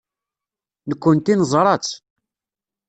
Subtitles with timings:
[0.89, 1.91] Nekkenti neẓra-tt.